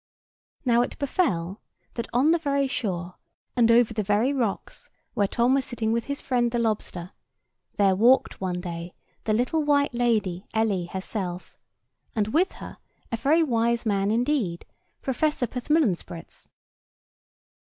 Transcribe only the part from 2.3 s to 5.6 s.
the very shore, and over the very rocks, where Tom